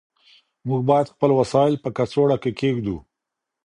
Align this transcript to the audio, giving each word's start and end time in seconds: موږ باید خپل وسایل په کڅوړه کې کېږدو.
موږ 0.67 0.81
باید 0.89 1.11
خپل 1.13 1.29
وسایل 1.39 1.75
په 1.83 1.89
کڅوړه 1.97 2.37
کې 2.43 2.51
کېږدو. 2.59 2.95